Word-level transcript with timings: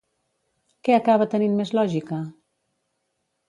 Què 0.87 0.95
acaba 0.95 1.29
tenint 1.35 1.55
més 1.61 1.75
lògica? 1.81 2.21